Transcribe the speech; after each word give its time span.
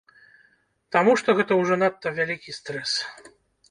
Таму 0.95 1.15
што 1.23 1.37
гэта 1.41 1.61
ўжо 1.61 1.79
надта 1.85 2.17
вялікі 2.19 2.59
стрэс. 2.61 3.01